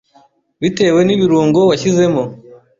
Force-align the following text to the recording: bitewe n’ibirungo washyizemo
bitewe 0.61 0.99
n’ibirungo 1.03 1.59
washyizemo 1.69 2.23